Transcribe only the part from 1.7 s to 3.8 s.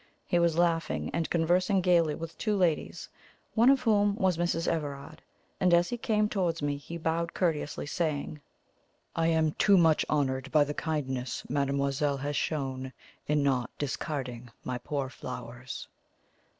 gaily with two ladies, one